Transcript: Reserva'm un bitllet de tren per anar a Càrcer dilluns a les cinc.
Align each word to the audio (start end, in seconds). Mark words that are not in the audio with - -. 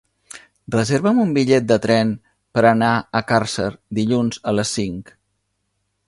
Reserva'm 0.75 1.19
un 1.23 1.33
bitllet 1.35 1.67
de 1.71 1.75
tren 1.83 2.13
per 2.57 2.63
anar 2.69 2.89
a 3.19 3.21
Càrcer 3.33 3.69
dilluns 3.99 4.41
a 4.53 4.55
les 4.61 4.73
cinc. 4.79 5.13